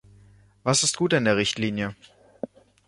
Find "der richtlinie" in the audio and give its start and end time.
1.25-1.95